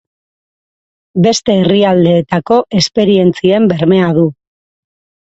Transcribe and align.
Beste 1.25 1.57
herrialdeetako 1.63 2.57
esperientzien 2.79 3.67
bermea 3.75 4.09
du. 4.17 4.25